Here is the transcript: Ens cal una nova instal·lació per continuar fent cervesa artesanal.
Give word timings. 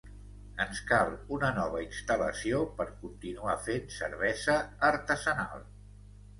Ens 0.63 0.79
cal 0.91 1.11
una 1.37 1.49
nova 1.57 1.81
instal·lació 1.83 2.63
per 2.81 2.89
continuar 3.03 3.55
fent 3.69 3.87
cervesa 4.01 4.59
artesanal. 4.93 5.67